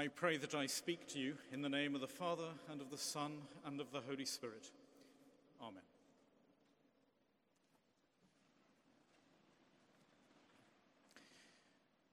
I 0.00 0.08
pray 0.08 0.38
that 0.38 0.54
I 0.54 0.64
speak 0.64 1.06
to 1.08 1.18
you 1.18 1.34
in 1.52 1.60
the 1.60 1.68
name 1.68 1.94
of 1.94 2.00
the 2.00 2.06
Father, 2.06 2.48
and 2.72 2.80
of 2.80 2.88
the 2.88 2.96
Son, 2.96 3.32
and 3.66 3.78
of 3.82 3.92
the 3.92 4.00
Holy 4.00 4.24
Spirit. 4.24 4.70
Amen. 5.60 5.82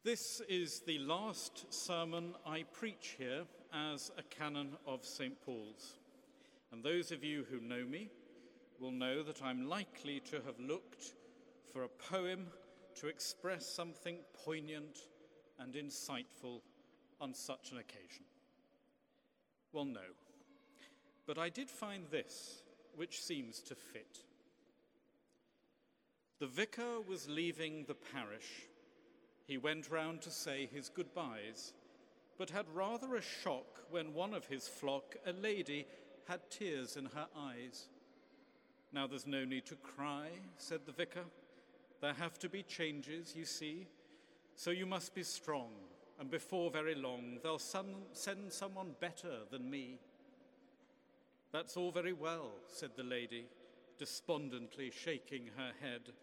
This 0.03 0.41
is 0.49 0.81
the 0.81 0.99
last 0.99 1.73
sermon 1.73 2.33
I 2.45 2.65
preach 2.73 3.15
here 3.17 3.43
as 3.73 4.11
a 4.17 4.23
canon 4.23 4.75
of 4.85 5.05
St. 5.05 5.41
Paul's. 5.45 5.93
And 6.73 6.83
those 6.83 7.13
of 7.13 7.23
you 7.23 7.45
who 7.49 7.61
know 7.61 7.85
me 7.85 8.09
will 8.81 8.91
know 8.91 9.23
that 9.23 9.41
I'm 9.41 9.69
likely 9.69 10.19
to 10.29 10.41
have 10.45 10.59
looked 10.59 11.13
for 11.71 11.83
a 11.83 11.87
poem 11.87 12.47
to 12.95 13.07
express 13.07 13.65
something 13.65 14.17
poignant 14.43 15.07
and 15.57 15.75
insightful 15.75 16.59
on 17.19 17.33
such 17.33 17.71
an 17.71 17.77
occasion. 17.77 18.25
Well, 19.73 19.85
no. 19.85 20.01
But 21.25 21.37
I 21.37 21.49
did 21.49 21.69
find 21.69 22.05
this, 22.09 22.61
which 22.95 23.21
seems 23.21 23.59
to 23.61 23.75
fit. 23.75 24.19
The 26.39 26.47
vicar 26.47 27.01
was 27.07 27.27
leaving 27.27 27.85
the 27.87 27.95
parish. 27.95 28.67
He 29.45 29.57
went 29.57 29.89
round 29.89 30.21
to 30.21 30.31
say 30.31 30.69
his 30.71 30.89
goodbyes, 30.89 31.73
but 32.37 32.49
had 32.49 32.65
rather 32.73 33.15
a 33.15 33.21
shock 33.21 33.81
when 33.89 34.13
one 34.13 34.33
of 34.33 34.45
his 34.45 34.67
flock, 34.67 35.15
a 35.25 35.31
lady, 35.31 35.85
had 36.27 36.39
tears 36.51 36.97
in 36.97 37.05
her 37.05 37.27
eyes. 37.35 37.87
Now 38.93 39.07
there's 39.07 39.27
no 39.27 39.45
need 39.45 39.65
to 39.65 39.75
cry, 39.75 40.27
said 40.57 40.81
the 40.85 40.91
vicar. 40.91 41.25
There 42.01 42.13
have 42.13 42.37
to 42.39 42.49
be 42.49 42.63
changes, 42.63 43.33
you 43.35 43.45
see, 43.45 43.87
so 44.55 44.69
you 44.71 44.85
must 44.85 45.15
be 45.15 45.23
strong 45.23 45.71
and 46.19 46.29
before 46.31 46.71
very 46.71 46.95
long 46.95 47.39
they'll 47.43 47.59
send 47.59 48.51
someone 48.51 48.95
better 48.99 49.39
than 49.51 49.69
me. 49.69 49.99
That's 51.51 51.77
all 51.77 51.91
very 51.91 52.13
well, 52.13 52.51
said 52.67 52.91
the 52.95 53.03
lady, 53.03 53.45
despondently 53.97 54.91
shaking 54.91 55.49
her 55.57 55.71
head. 55.81 56.13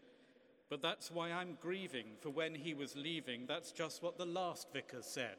But 0.69 0.83
that's 0.83 1.11
why 1.11 1.31
I'm 1.31 1.59
grieving, 1.61 2.06
for 2.20 2.31
when 2.31 2.55
he 2.55 2.75
was 2.75 2.97
leaving, 2.97 3.47
that's 3.47 3.72
just 3.72 4.03
what 4.03 4.19
the 4.19 4.27
last 4.27 4.72
vicar 4.72 5.03
said. 5.03 5.37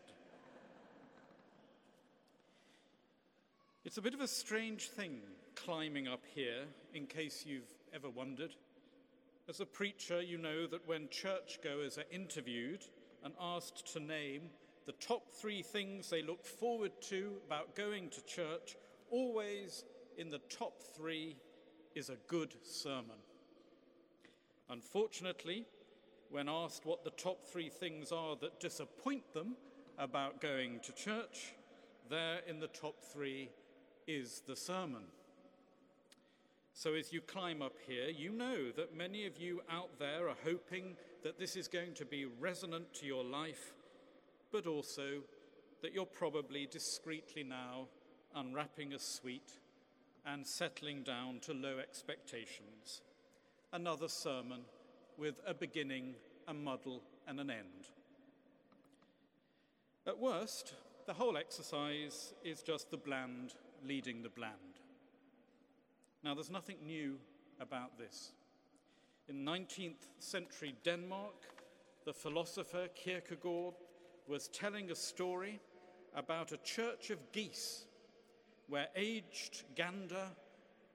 It's 3.84 3.98
a 3.98 4.02
bit 4.02 4.14
of 4.14 4.22
a 4.22 4.28
strange 4.28 4.90
thing 4.90 5.20
climbing 5.56 6.08
up 6.08 6.24
here, 6.34 6.64
in 6.94 7.06
case 7.06 7.44
you've 7.46 7.72
ever 7.94 8.10
wondered. 8.10 8.56
As 9.48 9.60
a 9.60 9.66
preacher, 9.66 10.22
you 10.22 10.40
know 10.40 10.66
that 10.66 10.88
when 10.88 11.08
churchgoers 11.10 11.98
are 12.00 12.06
interviewed, 12.12 12.84
and 13.26 13.34
asked 13.42 13.92
to 13.92 14.00
name 14.00 14.44
the 14.86 14.94
top 14.94 15.32
three 15.32 15.64
things 15.64 16.10
they 16.10 16.22
look 16.22 16.46
forward 16.46 16.92
to 17.02 17.34
about 17.48 17.76
going 17.76 18.08
to 18.12 18.24
church, 18.26 18.78
always 19.10 19.84
in 20.18 20.30
the 20.30 20.42
top 20.48 20.82
three 20.96 21.36
is 21.96 22.10
a 22.10 22.18
good 22.28 22.54
sermon. 22.64 23.18
Unfortunately, 24.70 25.66
when 26.30 26.48
asked 26.48 26.86
what 26.86 27.04
the 27.04 27.10
top 27.12 27.44
three 27.46 27.70
things 27.70 28.12
are 28.12 28.36
that 28.36 28.60
disappoint 28.60 29.34
them 29.34 29.56
about 29.98 30.40
going 30.40 30.80
to 30.82 30.92
church, 30.92 31.56
there 32.10 32.40
in 32.48 32.60
the 32.60 32.68
top 32.68 33.04
three 33.04 33.50
is 34.08 34.44
the 34.46 34.56
sermon. 34.56 35.04
So, 36.78 36.94
as 36.94 37.14
you 37.14 37.22
climb 37.22 37.62
up 37.62 37.78
here, 37.88 38.10
you 38.10 38.34
know 38.34 38.70
that 38.76 38.98
many 38.98 39.26
of 39.26 39.38
you 39.38 39.62
out 39.72 39.98
there 39.98 40.28
are 40.28 40.36
hoping 40.44 40.98
that 41.24 41.40
this 41.40 41.56
is 41.56 41.70
going 41.70 41.94
to 41.94 42.04
be 42.04 42.26
resonant 42.26 42.94
to 42.96 43.06
your 43.06 43.24
life, 43.24 43.74
but 44.52 44.68
also 44.68 45.22
that 45.82 45.94
you're 45.94 46.06
probably 46.06 46.68
discreetly 46.70 47.44
now 47.46 47.88
unwrapping 48.36 48.92
a 48.94 49.00
sweet 49.00 49.54
and 50.26 50.46
settling 50.46 51.02
down 51.02 51.40
to 51.44 51.54
low 51.54 51.78
expectations. 51.80 53.02
Another 53.72 54.10
sermon 54.10 54.60
with 55.18 55.40
a 55.48 55.54
beginning, 55.54 56.16
a 56.46 56.54
muddle, 56.54 57.02
and 57.26 57.40
an 57.40 57.52
end. 57.52 57.88
At 60.06 60.20
worst, 60.20 60.74
the 61.06 61.14
whole 61.14 61.38
exercise 61.38 62.34
is 62.44 62.62
just 62.62 62.92
the 62.92 62.98
bland 62.98 63.54
leading 63.82 64.24
the 64.24 64.30
bland. 64.30 64.75
Now, 66.26 66.34
there's 66.34 66.50
nothing 66.50 66.78
new 66.84 67.20
about 67.62 68.00
this. 68.00 68.32
In 69.30 69.46
19th 69.46 70.08
century 70.18 70.74
Denmark, 70.84 71.36
the 72.04 72.14
philosopher 72.14 72.88
Kierkegaard 72.96 73.76
was 74.28 74.48
telling 74.48 74.90
a 74.90 74.96
story 74.96 75.60
about 76.16 76.52
a 76.52 76.58
church 76.58 77.12
of 77.12 77.32
geese 77.32 77.86
where 78.68 78.88
aged 78.96 79.66
Gander 79.76 80.30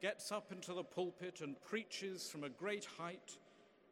gets 0.02 0.32
up 0.32 0.50
into 0.50 0.74
the 0.74 0.82
pulpit 0.82 1.42
and 1.42 1.62
preaches 1.62 2.28
from 2.28 2.42
a 2.42 2.48
great 2.48 2.84
height 2.98 3.36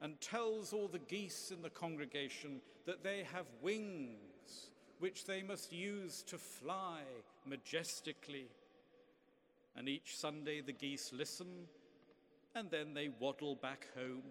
and 0.00 0.20
tells 0.20 0.72
all 0.72 0.88
the 0.88 0.98
geese 0.98 1.52
in 1.54 1.62
the 1.62 1.70
congregation 1.70 2.60
that 2.84 3.04
they 3.04 3.24
have 3.32 3.46
wings 3.62 4.70
which 4.98 5.24
they 5.24 5.44
must 5.44 5.72
use 5.72 6.22
to 6.22 6.36
fly 6.36 7.02
majestically 7.46 8.48
and 9.78 9.88
each 9.88 10.18
Sunday 10.18 10.60
the 10.60 10.72
geese 10.72 11.12
listen 11.14 11.46
and 12.56 12.68
then 12.68 12.94
they 12.94 13.10
waddle 13.20 13.54
back 13.54 13.86
home, 13.96 14.24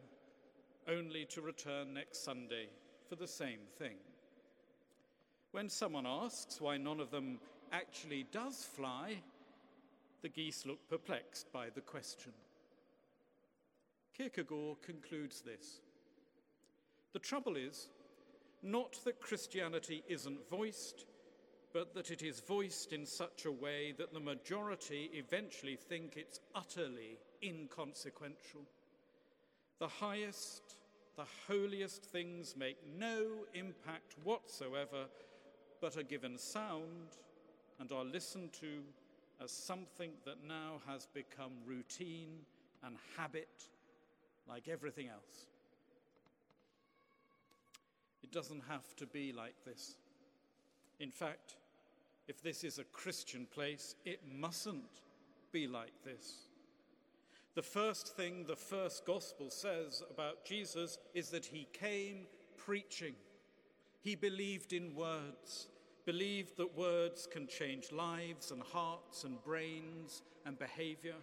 only 0.89 1.23
to 1.25 1.41
return 1.41 1.93
next 1.93 2.23
Sunday 2.23 2.67
for 3.07 3.15
the 3.15 3.27
same 3.27 3.61
thing. 3.79 3.95
When 5.51 5.69
someone 5.69 6.05
asks 6.05 6.59
why 6.59 6.75
none 6.75 6.99
of 6.99 7.11
them 7.11 7.39
actually 7.71 8.25
does 8.33 8.65
fly, 8.65 9.15
the 10.21 10.29
geese 10.29 10.65
look 10.65 10.89
perplexed 10.89 11.51
by 11.53 11.69
the 11.73 11.81
question. 11.81 12.33
Kierkegaard 14.17 14.81
concludes 14.81 15.41
this 15.41 15.79
The 17.13 17.19
trouble 17.19 17.55
is 17.55 17.87
not 18.61 18.99
that 19.05 19.21
Christianity 19.21 20.03
isn't 20.09 20.49
voiced 20.49 21.05
but 21.73 21.93
that 21.93 22.11
it 22.11 22.23
is 22.23 22.39
voiced 22.39 22.93
in 22.93 23.05
such 23.05 23.45
a 23.45 23.51
way 23.51 23.93
that 23.97 24.13
the 24.13 24.19
majority 24.19 25.09
eventually 25.13 25.75
think 25.75 26.13
it's 26.15 26.39
utterly 26.55 27.17
inconsequential. 27.43 28.61
The 29.79 29.87
highest, 29.87 30.63
the 31.15 31.25
holiest 31.47 32.03
things 32.03 32.55
make 32.57 32.77
no 32.97 33.45
impact 33.53 34.15
whatsoever, 34.23 35.05
but 35.81 35.97
are 35.97 36.03
given 36.03 36.37
sound 36.37 37.17
and 37.79 37.91
are 37.91 38.05
listened 38.05 38.53
to 38.53 38.81
as 39.43 39.51
something 39.51 40.11
that 40.25 40.43
now 40.47 40.81
has 40.87 41.07
become 41.13 41.51
routine 41.65 42.39
and 42.83 42.95
habit, 43.17 43.67
like 44.47 44.67
everything 44.67 45.07
else. 45.09 45.45
It 48.23 48.31
doesn't 48.31 48.63
have 48.67 48.95
to 48.95 49.05
be 49.05 49.31
like 49.31 49.55
this. 49.63 49.97
In 50.99 51.11
fact, 51.11 51.55
if 52.27 52.41
this 52.41 52.63
is 52.63 52.79
a 52.79 52.83
Christian 52.85 53.47
place, 53.53 53.95
it 54.05 54.19
mustn't 54.31 55.01
be 55.51 55.67
like 55.67 55.93
this. 56.03 56.47
The 57.55 57.61
first 57.61 58.15
thing 58.15 58.45
the 58.45 58.55
first 58.55 59.05
gospel 59.05 59.49
says 59.49 60.03
about 60.11 60.45
Jesus 60.45 60.97
is 61.13 61.29
that 61.29 61.45
he 61.45 61.67
came 61.73 62.27
preaching. 62.57 63.15
He 64.01 64.15
believed 64.15 64.73
in 64.73 64.93
words, 64.95 65.67
believed 66.05 66.57
that 66.57 66.77
words 66.77 67.27
can 67.31 67.47
change 67.47 67.91
lives 67.91 68.51
and 68.51 68.61
hearts 68.61 69.23
and 69.23 69.43
brains 69.43 70.21
and 70.45 70.59
behavior. 70.59 71.15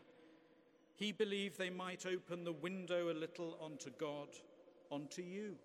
He 0.97 1.13
believed 1.13 1.59
they 1.59 1.71
might 1.71 2.07
open 2.07 2.45
the 2.45 2.53
window 2.53 3.11
a 3.11 3.15
little 3.15 3.59
onto 3.61 3.91
God, 3.99 4.29
onto 4.91 5.23
you. 5.23 5.57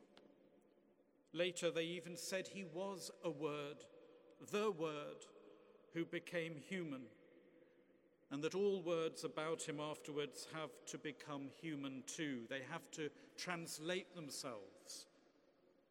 Later, 1.33 1.69
they 1.69 1.83
even 1.83 2.15
said 2.15 2.47
he 2.47 2.65
was 2.73 3.11
a 3.23 3.29
word 3.29 3.85
the 4.51 4.71
Word 4.71 5.25
who 5.93 6.05
became 6.05 6.55
human, 6.55 7.01
and 8.31 8.43
that 8.43 8.55
all 8.55 8.81
words 8.81 9.23
about 9.23 9.63
him 9.63 9.79
afterwards 9.79 10.47
have 10.53 10.69
to 10.85 10.97
become 10.97 11.49
human 11.61 12.03
too. 12.05 12.41
They 12.49 12.61
have 12.71 12.89
to 12.91 13.09
translate 13.37 14.15
themselves 14.15 15.07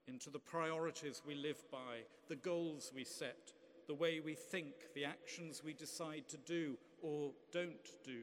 into 0.06 0.30
the 0.30 0.38
priorities 0.38 1.22
we 1.26 1.34
live 1.34 1.62
by, 1.70 2.04
the 2.28 2.36
goals 2.36 2.92
we 2.94 3.04
set, 3.04 3.52
the 3.86 3.94
way 3.94 4.20
we 4.20 4.34
think, 4.34 4.74
the 4.94 5.04
actions 5.04 5.62
we 5.64 5.72
decide 5.74 6.28
to 6.28 6.36
do 6.38 6.78
or 7.02 7.32
don't 7.52 7.88
do. 8.04 8.22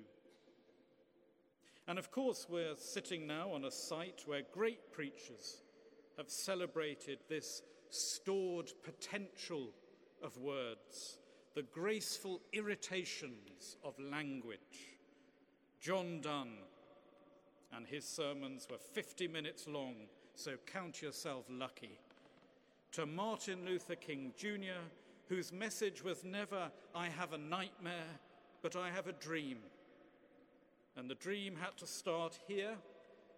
And 1.88 2.00
of 2.00 2.10
course, 2.10 2.48
we're 2.50 2.76
sitting 2.78 3.28
now 3.28 3.52
on 3.52 3.66
a 3.66 3.72
site 3.72 4.24
where 4.26 4.42
great 4.52 4.92
preachers 4.92 5.62
have 6.18 6.30
celebrated 6.30 7.20
this 7.30 7.62
stored 7.90 8.72
potential 8.84 9.70
of 10.26 10.38
words, 10.38 11.20
the 11.54 11.62
graceful 11.62 12.42
irritations 12.52 13.78
of 13.84 13.94
language. 14.00 14.98
John 15.80 16.20
Donne 16.22 16.58
and 17.72 17.86
his 17.86 18.04
sermons 18.04 18.68
were 18.70 18.78
50 18.78 19.28
minutes 19.28 19.68
long, 19.68 19.96
so 20.34 20.56
count 20.66 21.02
yourself 21.02 21.46
lucky. 21.50 22.00
To 22.94 23.06
Martin 23.06 23.66
Luther 23.66 23.96
King 23.96 24.34
Jr., 24.36 24.82
whose 25.30 25.54
message 25.54 26.04
was 26.04 26.24
never, 26.24 26.72
I 26.96 27.08
have 27.10 27.34
a 27.34 27.38
nightmare, 27.38 28.20
but 28.62 28.76
I 28.76 28.90
have 28.90 29.08
a 29.08 29.14
dream. 29.14 29.60
And 30.98 31.10
the 31.10 31.16
dream 31.16 31.56
had 31.56 31.78
to 31.78 31.88
start 31.88 32.40
here 32.48 32.76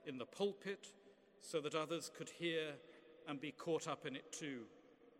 in 0.05 0.17
the 0.17 0.25
pulpit 0.25 0.87
so 1.41 1.59
that 1.61 1.75
others 1.75 2.11
could 2.15 2.29
hear 2.29 2.73
and 3.27 3.41
be 3.41 3.51
caught 3.51 3.87
up 3.87 4.05
in 4.05 4.15
it 4.15 4.31
too, 4.31 4.61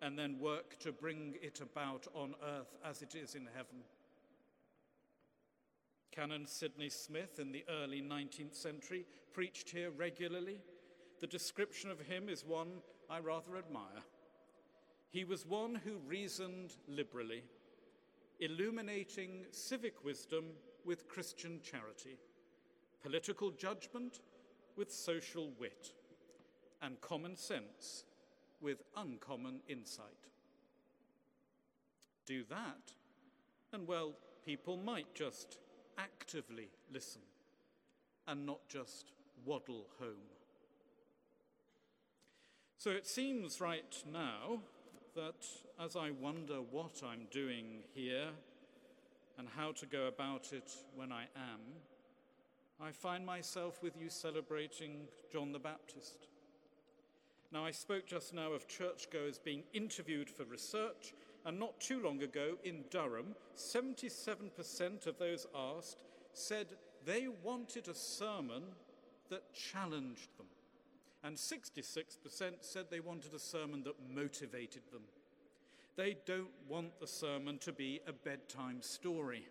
and 0.01 0.17
then 0.17 0.39
work 0.39 0.77
to 0.79 0.91
bring 0.91 1.35
it 1.41 1.61
about 1.61 2.07
on 2.13 2.35
earth 2.43 2.75
as 2.85 3.01
it 3.01 3.15
is 3.15 3.35
in 3.35 3.47
heaven. 3.55 3.83
Canon 6.11 6.47
Sydney 6.47 6.89
Smith 6.89 7.39
in 7.39 7.51
the 7.51 7.63
early 7.69 8.01
19th 8.01 8.55
century 8.55 9.05
preached 9.33 9.69
here 9.69 9.91
regularly. 9.91 10.59
The 11.19 11.27
description 11.27 11.91
of 11.91 11.99
him 11.99 12.29
is 12.29 12.43
one 12.43 12.81
I 13.09 13.19
rather 13.19 13.55
admire. 13.57 14.03
He 15.09 15.23
was 15.23 15.45
one 15.45 15.75
who 15.75 15.97
reasoned 16.07 16.73
liberally, 16.87 17.43
illuminating 18.39 19.45
civic 19.51 20.03
wisdom 20.03 20.45
with 20.85 21.07
Christian 21.07 21.59
charity, 21.61 22.17
political 23.01 23.51
judgment 23.51 24.21
with 24.75 24.91
social 24.91 25.51
wit, 25.59 25.93
and 26.81 26.99
common 27.01 27.35
sense 27.35 28.05
with 28.61 28.81
uncommon 28.95 29.61
insight. 29.67 30.05
Do 32.25 32.43
that, 32.49 32.93
and 33.71 33.87
well, 33.87 34.13
people 34.45 34.77
might 34.77 35.13
just 35.13 35.59
actively 35.97 36.69
listen 36.91 37.21
and 38.27 38.45
not 38.45 38.67
just 38.67 39.11
waddle 39.45 39.87
home. 39.99 40.29
So 42.77 42.91
it 42.91 43.07
seems 43.07 43.59
right 43.59 44.03
now 44.11 44.59
that 45.15 45.45
as 45.83 45.95
I 45.95 46.11
wonder 46.11 46.57
what 46.71 47.01
I'm 47.03 47.27
doing 47.31 47.83
here 47.93 48.29
and 49.37 49.47
how 49.55 49.71
to 49.73 49.85
go 49.85 50.07
about 50.07 50.53
it 50.53 50.71
when 50.95 51.11
I 51.11 51.23
am, 51.35 51.61
I 52.79 52.91
find 52.91 53.25
myself 53.25 53.81
with 53.81 53.93
you 53.99 54.09
celebrating 54.09 55.07
John 55.31 55.51
the 55.51 55.59
Baptist. 55.59 56.27
Now, 57.51 57.65
I 57.65 57.71
spoke 57.71 58.05
just 58.05 58.33
now 58.33 58.51
of 58.51 58.67
churchgoers 58.67 59.39
being 59.39 59.63
interviewed 59.73 60.29
for 60.29 60.43
research, 60.43 61.13
and 61.45 61.57
not 61.57 61.79
too 61.79 62.01
long 62.01 62.21
ago 62.21 62.57
in 62.63 62.83
Durham, 62.89 63.35
77% 63.55 65.07
of 65.07 65.17
those 65.17 65.47
asked 65.55 66.03
said 66.33 66.67
they 67.05 67.27
wanted 67.43 67.87
a 67.87 67.93
sermon 67.93 68.63
that 69.29 69.53
challenged 69.53 70.37
them. 70.37 70.47
And 71.23 71.37
66% 71.37 72.17
said 72.61 72.85
they 72.89 72.99
wanted 72.99 73.33
a 73.33 73.39
sermon 73.39 73.83
that 73.83 73.95
motivated 74.13 74.83
them. 74.91 75.03
They 75.95 76.17
don't 76.25 76.51
want 76.67 76.99
the 76.99 77.07
sermon 77.07 77.57
to 77.59 77.71
be 77.71 78.01
a 78.07 78.13
bedtime 78.13 78.81
story, 78.81 79.47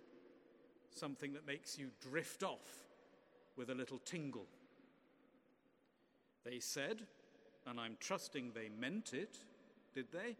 something 0.90 1.32
that 1.32 1.46
makes 1.46 1.78
you 1.78 1.90
drift 2.00 2.42
off 2.42 2.84
with 3.56 3.70
a 3.70 3.74
little 3.74 3.98
tingle. 3.98 4.46
They 6.44 6.60
said, 6.60 7.02
and 7.66 7.80
I'm 7.80 7.96
trusting 8.00 8.52
they 8.54 8.68
meant 8.68 9.12
it, 9.12 9.38
did 9.94 10.06
they? 10.12 10.36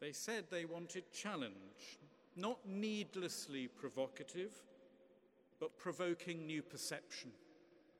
They 0.00 0.12
said 0.12 0.44
they 0.50 0.64
wanted 0.64 1.10
challenge, 1.12 1.98
not 2.36 2.58
needlessly 2.66 3.68
provocative, 3.68 4.52
but 5.60 5.78
provoking 5.78 6.46
new 6.46 6.62
perception, 6.62 7.30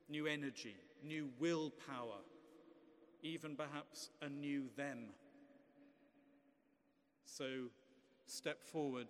new 0.09 0.27
energy, 0.27 0.75
new 1.03 1.29
willpower, 1.39 2.21
even 3.23 3.55
perhaps 3.55 4.09
a 4.21 4.29
new 4.29 4.65
them. 4.77 5.07
So 7.25 7.69
step 8.27 8.63
forward, 8.63 9.07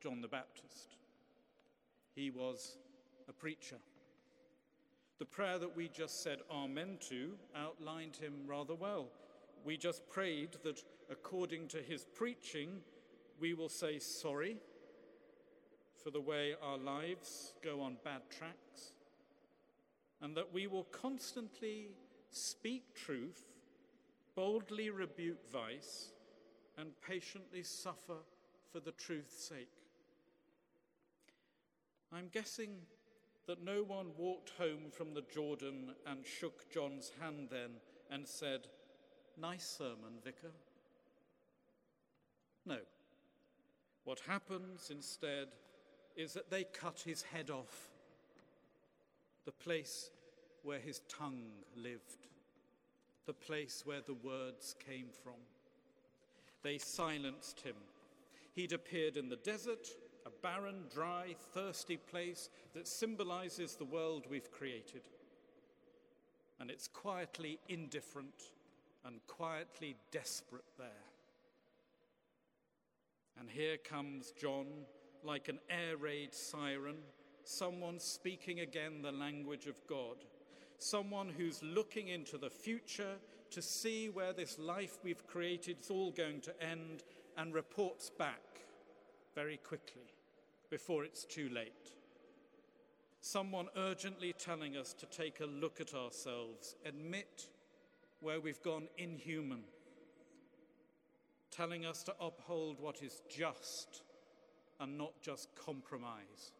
John 0.00 0.20
the 0.20 0.28
Baptist. 0.28 0.96
He 2.14 2.30
was 2.30 2.78
a 3.28 3.32
preacher. 3.32 3.76
The 5.18 5.24
prayer 5.24 5.58
that 5.58 5.76
we 5.76 5.88
just 5.88 6.22
said 6.22 6.38
Amen 6.48 6.96
to 7.08 7.32
outlined 7.56 8.16
him 8.16 8.34
rather 8.46 8.74
well. 8.74 9.08
We 9.64 9.76
just 9.76 10.08
prayed 10.08 10.50
that 10.62 10.82
according 11.10 11.66
to 11.68 11.78
his 11.78 12.04
preaching, 12.14 12.80
we 13.40 13.52
will 13.52 13.68
say 13.68 13.98
sorry 13.98 14.58
for 16.02 16.10
the 16.10 16.20
way 16.20 16.54
our 16.62 16.78
lives 16.78 17.54
go 17.64 17.80
on 17.80 17.96
bad 18.04 18.22
tracks, 18.30 18.92
and 20.22 20.36
that 20.36 20.52
we 20.52 20.68
will 20.68 20.84
constantly 20.84 21.88
speak 22.30 22.94
truth, 22.94 23.42
boldly 24.36 24.90
rebuke 24.90 25.50
vice, 25.52 26.12
and 26.76 26.90
patiently 27.04 27.64
suffer 27.64 28.18
for 28.72 28.78
the 28.78 28.92
truth's 28.92 29.42
sake. 29.48 29.72
I'm 32.12 32.28
guessing 32.32 32.70
that 33.48 33.64
no 33.64 33.82
one 33.82 34.08
walked 34.18 34.52
home 34.58 34.90
from 34.92 35.14
the 35.14 35.24
Jordan 35.34 35.94
and 36.06 36.20
shook 36.24 36.70
John's 36.70 37.10
hand 37.18 37.48
then 37.50 37.70
and 38.10 38.28
said, 38.28 38.66
Nice 39.40 39.76
sermon, 39.78 40.20
Vicar. 40.22 40.52
No. 42.66 42.76
What 44.04 44.20
happens 44.28 44.90
instead 44.90 45.48
is 46.14 46.34
that 46.34 46.50
they 46.50 46.64
cut 46.64 47.02
his 47.06 47.22
head 47.22 47.48
off, 47.48 47.88
the 49.46 49.52
place 49.52 50.10
where 50.62 50.78
his 50.78 51.00
tongue 51.08 51.48
lived, 51.74 52.26
the 53.24 53.32
place 53.32 53.82
where 53.86 54.02
the 54.04 54.14
words 54.14 54.74
came 54.86 55.06
from. 55.22 55.40
They 56.62 56.76
silenced 56.76 57.60
him. 57.60 57.76
He'd 58.54 58.72
appeared 58.72 59.16
in 59.16 59.30
the 59.30 59.36
desert, 59.36 59.88
a 60.26 60.30
barren, 60.42 60.84
dry, 60.92 61.34
thirsty 61.52 61.96
place 61.96 62.50
that 62.74 62.86
symbolizes 62.86 63.74
the 63.74 63.84
world 63.84 64.24
we've 64.28 64.50
created. 64.50 65.02
And 66.60 66.70
it's 66.70 66.88
quietly 66.88 67.58
indifferent 67.68 68.52
and 69.04 69.20
quietly 69.26 69.96
desperate 70.10 70.64
there. 70.76 70.88
And 73.38 73.48
here 73.48 73.76
comes 73.76 74.32
John 74.32 74.66
like 75.22 75.48
an 75.48 75.58
air 75.70 75.96
raid 75.96 76.34
siren, 76.34 76.96
someone 77.44 77.98
speaking 77.98 78.60
again 78.60 79.02
the 79.02 79.12
language 79.12 79.66
of 79.66 79.86
God, 79.86 80.16
someone 80.78 81.28
who's 81.36 81.62
looking 81.62 82.08
into 82.08 82.38
the 82.38 82.50
future 82.50 83.16
to 83.50 83.62
see 83.62 84.08
where 84.08 84.32
this 84.32 84.58
life 84.58 84.98
we've 85.02 85.26
created 85.26 85.78
is 85.80 85.90
all 85.90 86.10
going 86.10 86.40
to 86.42 86.62
end 86.62 87.04
and 87.36 87.54
reports 87.54 88.10
back 88.10 88.42
very 89.38 89.58
quickly 89.58 90.10
before 90.68 91.04
it's 91.04 91.24
too 91.24 91.48
late. 91.50 91.92
Someone 93.20 93.68
urgently 93.76 94.34
telling 94.36 94.76
us 94.76 94.92
to 94.94 95.06
take 95.06 95.38
a 95.38 95.46
look 95.46 95.80
at 95.80 95.94
ourselves, 95.94 96.74
admit 96.84 97.46
where 98.18 98.40
we've 98.40 98.60
gone 98.64 98.88
inhuman, 98.98 99.62
telling 101.52 101.86
us 101.86 102.02
to 102.02 102.14
uphold 102.20 102.80
what 102.80 103.00
is 103.00 103.22
just 103.30 104.02
and 104.80 104.98
not 104.98 105.12
just 105.22 105.54
compromise. 105.54 106.50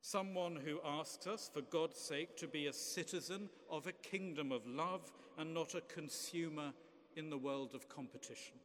Someone 0.00 0.56
who 0.56 0.80
asks 0.84 1.28
us, 1.28 1.48
for 1.54 1.60
God's 1.60 2.00
sake, 2.00 2.36
to 2.38 2.48
be 2.48 2.66
a 2.66 2.72
citizen 2.72 3.48
of 3.70 3.86
a 3.86 3.92
kingdom 3.92 4.50
of 4.50 4.66
love 4.66 5.12
and 5.38 5.54
not 5.54 5.76
a 5.76 5.80
consumer 5.82 6.72
in 7.14 7.30
the 7.30 7.38
world 7.38 7.70
of 7.72 7.88
competition. 7.88 8.56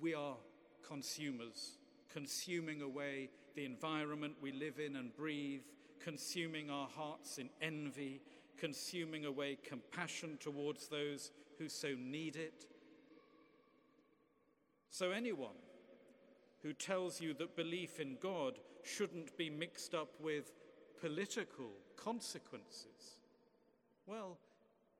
We 0.00 0.12
are 0.12 0.34
consumers, 0.86 1.78
consuming 2.12 2.82
away 2.82 3.30
the 3.54 3.64
environment 3.64 4.34
we 4.40 4.52
live 4.52 4.78
in 4.78 4.96
and 4.96 5.14
breathe, 5.14 5.62
consuming 6.00 6.70
our 6.70 6.88
hearts 6.88 7.38
in 7.38 7.48
envy, 7.60 8.20
consuming 8.56 9.24
away 9.24 9.58
compassion 9.66 10.38
towards 10.40 10.88
those 10.88 11.30
who 11.58 11.68
so 11.68 11.94
need 11.98 12.36
it. 12.36 12.66
So, 14.90 15.10
anyone 15.10 15.56
who 16.62 16.72
tells 16.72 17.20
you 17.20 17.34
that 17.34 17.56
belief 17.56 18.00
in 18.00 18.16
God 18.20 18.58
shouldn't 18.82 19.36
be 19.36 19.50
mixed 19.50 19.94
up 19.94 20.08
with 20.20 20.52
political 21.00 21.70
consequences, 21.96 23.18
well, 24.06 24.38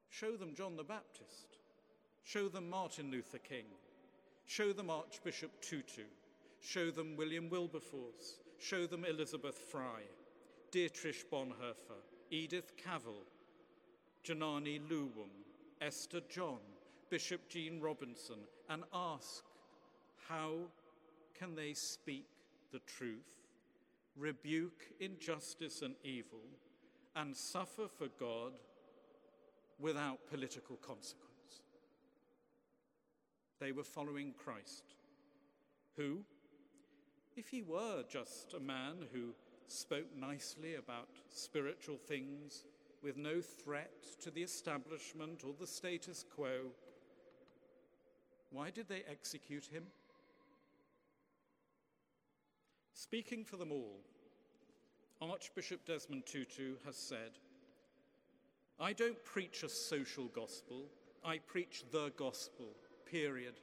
show 0.08 0.36
them 0.36 0.54
John 0.54 0.76
the 0.76 0.84
Baptist, 0.84 1.58
show 2.24 2.48
them 2.48 2.68
Martin 2.68 3.10
Luther 3.10 3.38
King, 3.38 3.66
show 4.46 4.72
them 4.72 4.90
Archbishop 4.90 5.50
Tutu, 5.60 6.04
show 6.60 6.90
them 6.90 7.16
William 7.16 7.48
Wilberforce, 7.50 8.38
show 8.58 8.86
them 8.86 9.04
Elizabeth 9.04 9.58
Fry, 9.58 10.00
Dietrich 10.70 11.30
Bonhoeffer, 11.30 12.00
Edith 12.30 12.72
Cavell, 12.76 13.24
Janani 14.24 14.80
Luwum, 14.88 15.30
Esther 15.80 16.20
John, 16.28 16.58
Bishop 17.10 17.48
Gene 17.48 17.80
Robinson, 17.80 18.38
and 18.70 18.84
ask 18.92 19.44
how 20.28 20.52
can 21.38 21.54
they 21.54 21.74
speak 21.74 22.26
the 22.72 22.80
truth, 22.80 23.44
rebuke 24.16 24.86
injustice 25.00 25.82
and 25.82 25.94
evil, 26.02 26.40
and 27.14 27.36
suffer 27.36 27.88
for 27.88 28.08
God 28.18 28.52
without 29.78 30.18
political 30.28 30.76
consequence? 30.76 31.25
They 33.58 33.72
were 33.72 33.84
following 33.84 34.34
Christ, 34.36 34.94
who, 35.96 36.20
if 37.36 37.48
he 37.48 37.62
were 37.62 38.02
just 38.08 38.54
a 38.54 38.60
man 38.60 39.06
who 39.12 39.34
spoke 39.68 40.14
nicely 40.16 40.74
about 40.74 41.08
spiritual 41.30 41.96
things 41.96 42.64
with 43.02 43.16
no 43.16 43.40
threat 43.40 43.92
to 44.22 44.30
the 44.30 44.42
establishment 44.42 45.42
or 45.44 45.54
the 45.58 45.66
status 45.66 46.24
quo, 46.34 46.72
why 48.50 48.70
did 48.70 48.88
they 48.88 49.02
execute 49.10 49.66
him? 49.66 49.84
Speaking 52.92 53.44
for 53.44 53.56
them 53.56 53.72
all, 53.72 54.00
Archbishop 55.20 55.84
Desmond 55.86 56.26
Tutu 56.26 56.74
has 56.84 56.96
said, 56.96 57.38
I 58.78 58.92
don't 58.92 59.22
preach 59.24 59.62
a 59.62 59.68
social 59.68 60.26
gospel, 60.26 60.86
I 61.24 61.38
preach 61.38 61.84
the 61.90 62.12
gospel, 62.16 62.74
period. 63.10 63.54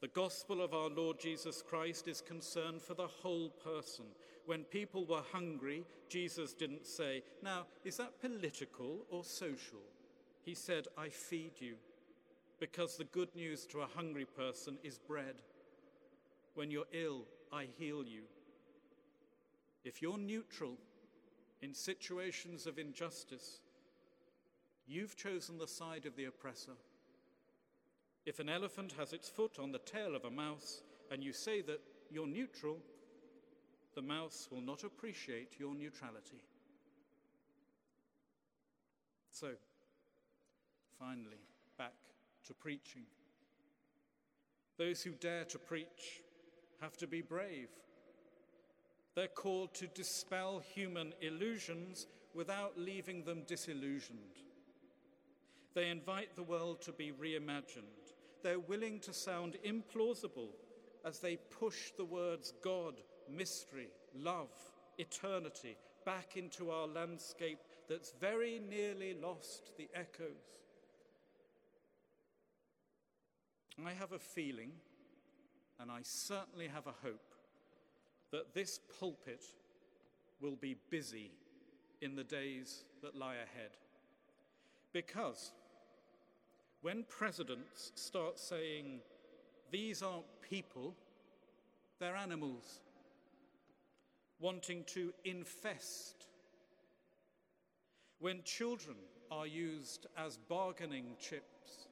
The 0.00 0.08
gospel 0.08 0.62
of 0.62 0.74
our 0.74 0.90
Lord 0.90 1.18
Jesus 1.18 1.62
Christ 1.62 2.06
is 2.06 2.20
concerned 2.20 2.82
for 2.82 2.94
the 2.94 3.06
whole 3.06 3.48
person. 3.48 4.04
When 4.44 4.62
people 4.64 5.06
were 5.06 5.22
hungry, 5.32 5.84
Jesus 6.08 6.52
didn't 6.52 6.86
say, 6.86 7.22
Now, 7.42 7.66
is 7.84 7.96
that 7.96 8.20
political 8.20 9.06
or 9.10 9.24
social? 9.24 9.80
He 10.44 10.54
said, 10.54 10.86
I 10.96 11.08
feed 11.08 11.52
you, 11.58 11.74
because 12.60 12.96
the 12.96 13.04
good 13.04 13.34
news 13.34 13.66
to 13.66 13.80
a 13.80 13.88
hungry 13.96 14.26
person 14.26 14.78
is 14.84 14.98
bread. 14.98 15.42
When 16.54 16.70
you're 16.70 16.84
ill, 16.92 17.22
I 17.52 17.66
heal 17.76 18.04
you. 18.04 18.22
If 19.84 20.02
you're 20.02 20.18
neutral 20.18 20.76
in 21.62 21.74
situations 21.74 22.66
of 22.66 22.78
injustice, 22.78 23.60
you've 24.86 25.16
chosen 25.16 25.58
the 25.58 25.66
side 25.66 26.06
of 26.06 26.16
the 26.16 26.26
oppressor. 26.26 26.72
If 28.26 28.40
an 28.40 28.48
elephant 28.48 28.92
has 28.98 29.12
its 29.12 29.28
foot 29.28 29.58
on 29.60 29.70
the 29.70 29.78
tail 29.78 30.16
of 30.16 30.24
a 30.24 30.30
mouse 30.30 30.82
and 31.12 31.22
you 31.22 31.32
say 31.32 31.62
that 31.62 31.80
you're 32.10 32.26
neutral, 32.26 32.78
the 33.94 34.02
mouse 34.02 34.48
will 34.50 34.60
not 34.60 34.82
appreciate 34.82 35.54
your 35.60 35.74
neutrality. 35.74 36.42
So, 39.30 39.50
finally, 40.98 41.40
back 41.78 41.94
to 42.46 42.54
preaching. 42.54 43.04
Those 44.76 45.02
who 45.02 45.12
dare 45.12 45.44
to 45.44 45.58
preach 45.58 46.20
have 46.80 46.96
to 46.98 47.06
be 47.06 47.22
brave. 47.22 47.68
They're 49.14 49.28
called 49.28 49.72
to 49.74 49.86
dispel 49.86 50.58
human 50.58 51.14
illusions 51.20 52.06
without 52.34 52.78
leaving 52.78 53.22
them 53.24 53.44
disillusioned. 53.46 54.18
They 55.74 55.90
invite 55.90 56.34
the 56.34 56.42
world 56.42 56.82
to 56.82 56.92
be 56.92 57.12
reimagined. 57.12 58.05
They're 58.42 58.60
willing 58.60 59.00
to 59.00 59.12
sound 59.12 59.56
implausible 59.66 60.50
as 61.04 61.18
they 61.18 61.36
push 61.36 61.92
the 61.96 62.04
words 62.04 62.52
God, 62.62 62.94
mystery, 63.28 63.88
love, 64.14 64.50
eternity 64.98 65.76
back 66.04 66.36
into 66.36 66.70
our 66.70 66.86
landscape 66.86 67.58
that's 67.88 68.12
very 68.20 68.60
nearly 68.68 69.14
lost 69.14 69.72
the 69.76 69.88
echoes. 69.94 70.60
I 73.84 73.92
have 73.92 74.12
a 74.12 74.18
feeling, 74.18 74.72
and 75.78 75.90
I 75.90 76.00
certainly 76.02 76.68
have 76.68 76.86
a 76.86 76.94
hope, 77.02 77.34
that 78.32 78.54
this 78.54 78.80
pulpit 78.98 79.44
will 80.40 80.56
be 80.56 80.76
busy 80.90 81.30
in 82.00 82.16
the 82.16 82.24
days 82.24 82.84
that 83.02 83.16
lie 83.16 83.34
ahead. 83.34 83.76
Because 84.92 85.52
when 86.86 87.02
presidents 87.08 87.90
start 87.96 88.38
saying, 88.38 89.00
these 89.72 90.04
aren't 90.04 90.40
people, 90.40 90.94
they're 91.98 92.14
animals, 92.14 92.78
wanting 94.38 94.84
to 94.84 95.12
infest, 95.24 96.28
when 98.20 98.40
children 98.44 98.94
are 99.32 99.48
used 99.48 100.06
as 100.16 100.38
bargaining 100.48 101.06
chips, 101.18 101.88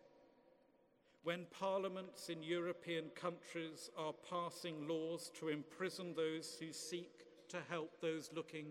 when 1.24 1.44
parliaments 1.50 2.28
in 2.28 2.40
European 2.40 3.06
countries 3.16 3.90
are 3.98 4.14
passing 4.30 4.86
laws 4.86 5.28
to 5.36 5.48
imprison 5.48 6.14
those 6.14 6.56
who 6.60 6.72
seek 6.72 7.24
to 7.48 7.58
help 7.68 7.90
those 8.00 8.30
looking 8.32 8.66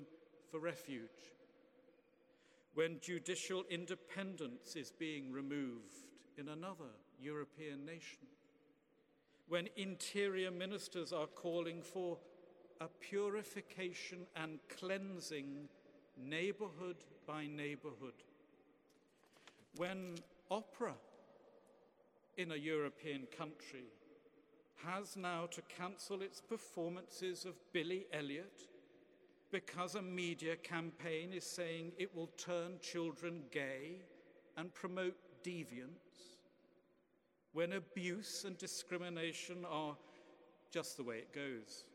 for 0.50 0.62
refuge, 0.62 1.34
when 2.75 2.98
judicial 3.01 3.65
independence 3.70 4.77
is 4.77 4.89
being 4.89 5.30
removed 5.30 6.12
in 6.38 6.50
another 6.50 6.92
European 7.20 7.86
nation, 7.86 8.28
when 9.48 9.68
interior 9.75 10.52
ministers 10.52 11.13
are 11.13 11.28
calling 11.28 11.82
for 11.82 12.18
a 12.82 12.88
purification 13.00 14.20
and 14.36 14.60
cleansing 14.70 15.68
neighborhood 16.18 16.98
by 17.28 17.46
neighborhood, 17.46 18.24
when 19.78 20.16
opera 20.50 20.94
in 22.38 22.52
a 22.52 22.56
European 22.56 23.28
country 23.38 23.86
has 24.86 25.16
now 25.16 25.46
to 25.46 25.62
cancel 25.63 26.22
its 26.22 26.42
performances 26.42 27.46
of 27.46 27.54
Billy 27.72 28.06
Elliot 28.12 28.68
because 29.52 29.96
a 29.96 30.02
media 30.02 30.56
campaign 30.56 31.32
is 31.32 31.46
saying 31.46 31.92
it 31.98 32.13
will 32.16 32.30
turn 32.38 32.74
children 32.82 33.44
gay 33.52 34.02
and 34.58 34.74
promote 34.74 35.16
deviance, 35.44 36.40
when 37.54 37.74
abuse 37.74 38.46
and 38.46 38.58
discrimination 38.58 39.66
are 39.70 39.96
just 40.72 40.98
the 40.98 41.04
way 41.04 41.18
it 41.18 41.34
goes, 41.34 41.86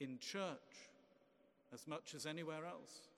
in 0.00 0.18
church 0.18 0.90
as 1.72 1.86
much 1.86 2.14
as 2.14 2.26
anywhere 2.26 2.66
else, 2.66 3.08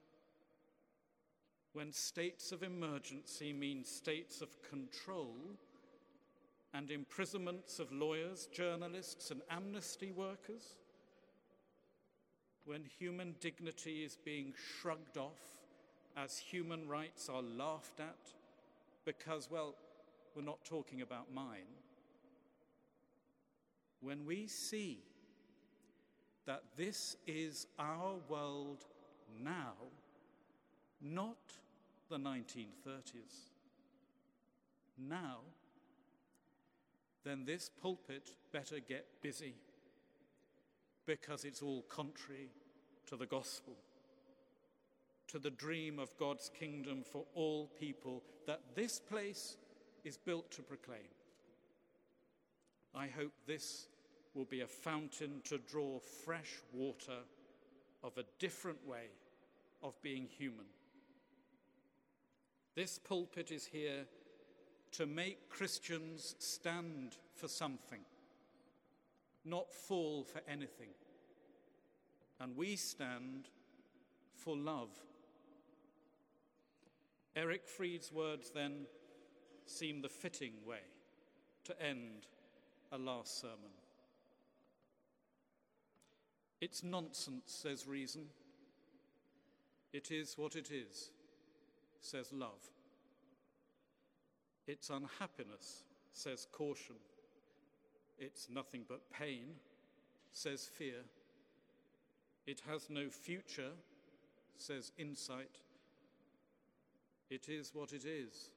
when 1.72 1.92
states 1.92 2.52
of 2.52 2.62
emergency 2.62 3.52
mean 3.52 3.84
states 3.84 4.40
of 4.40 4.62
control 4.62 5.36
and 6.72 6.90
imprisonments 6.90 7.78
of 7.78 7.92
lawyers, 7.92 8.48
journalists, 8.52 9.30
and 9.30 9.42
amnesty 9.50 10.12
workers, 10.12 10.76
when 12.64 12.84
human 12.84 13.34
dignity 13.40 14.04
is 14.04 14.16
being 14.24 14.52
shrugged 14.80 15.16
off 15.16 15.60
as 16.16 16.38
human 16.38 16.88
rights 16.88 17.28
are 17.28 17.42
laughed 17.42 18.00
at 18.00 18.32
because, 19.06 19.48
well, 19.50 19.74
we're 20.34 20.42
not 20.42 20.62
talking 20.64 21.00
about 21.00 21.32
mine. 21.32 21.72
When 24.00 24.26
we 24.26 24.46
see 24.46 24.98
that 26.44 26.62
this 26.76 27.16
is 27.26 27.66
our 27.78 28.16
world 28.28 28.84
now, 29.42 29.72
not 31.00 31.38
the 32.10 32.18
1930s, 32.18 33.52
now, 34.98 35.38
then 37.24 37.44
this 37.46 37.70
pulpit 37.80 38.32
better 38.52 38.76
get 38.86 39.06
busy 39.22 39.54
because 41.06 41.44
it's 41.44 41.62
all 41.62 41.82
contrary 41.88 42.50
to 43.06 43.16
the 43.16 43.26
gospel 43.26 43.74
to 45.28 45.38
the 45.38 45.50
dream 45.50 45.98
of 45.98 46.16
God's 46.18 46.50
kingdom 46.58 47.02
for 47.02 47.24
all 47.34 47.70
people 47.78 48.22
that 48.46 48.60
this 48.74 48.98
place 48.98 49.56
is 50.04 50.16
built 50.16 50.50
to 50.52 50.62
proclaim. 50.62 51.08
I 52.94 53.08
hope 53.08 53.32
this 53.46 53.88
will 54.34 54.44
be 54.44 54.60
a 54.60 54.66
fountain 54.66 55.40
to 55.44 55.58
draw 55.58 55.98
fresh 56.24 56.52
water 56.72 57.18
of 58.02 58.16
a 58.16 58.24
different 58.38 58.86
way 58.86 59.08
of 59.82 60.00
being 60.02 60.26
human. 60.26 60.66
This 62.74 62.98
pulpit 62.98 63.50
is 63.50 63.66
here 63.66 64.04
to 64.92 65.06
make 65.06 65.48
Christians 65.48 66.34
stand 66.38 67.16
for 67.34 67.48
something, 67.48 68.00
not 69.44 69.72
fall 69.72 70.24
for 70.24 70.40
anything. 70.48 70.90
And 72.40 72.56
we 72.56 72.76
stand 72.76 73.48
for 74.34 74.56
love. 74.56 74.90
Erich 77.36 77.68
Fried's 77.68 78.10
words 78.10 78.50
then 78.50 78.86
seem 79.66 80.00
the 80.00 80.08
fitting 80.08 80.54
way 80.66 80.80
to 81.64 81.82
end 81.82 82.26
a 82.90 82.96
last 82.96 83.40
sermon. 83.40 83.74
It's 86.62 86.82
nonsense, 86.82 87.42
says 87.46 87.86
reason. 87.86 88.22
It 89.92 90.10
is 90.10 90.38
what 90.38 90.56
it 90.56 90.70
is, 90.70 91.10
says 92.00 92.32
love. 92.32 92.70
It's 94.66 94.88
unhappiness, 94.88 95.82
says 96.12 96.46
caution. 96.50 96.96
It's 98.18 98.48
nothing 98.48 98.84
but 98.88 99.10
pain, 99.10 99.56
says 100.32 100.64
fear. 100.64 101.04
It 102.46 102.62
has 102.68 102.88
no 102.88 103.10
future, 103.10 103.72
says 104.56 104.92
insight. 104.96 105.58
It 107.30 107.48
is 107.48 107.72
what 107.74 107.92
it 107.92 108.04
is, 108.04 108.50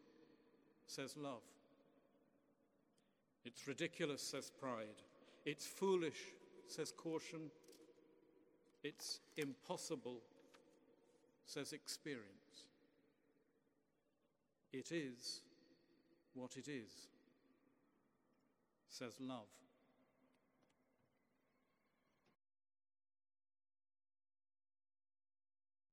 says 0.85 1.15
love. 1.17 1.41
It's 3.45 3.67
ridiculous, 3.67 4.21
says 4.21 4.51
pride. 4.59 5.01
It's 5.45 5.65
foolish, 5.65 6.19
says 6.67 6.91
caution. 6.95 7.49
It's 8.83 9.19
impossible, 9.38 10.21
says 11.45 11.73
experience. 11.73 12.67
It 14.71 14.91
is 14.91 15.41
what 16.33 16.55
it 16.57 16.67
is, 16.67 16.91
says 18.88 19.13
love. 19.19 19.47